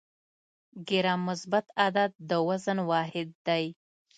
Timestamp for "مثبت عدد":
1.27-2.11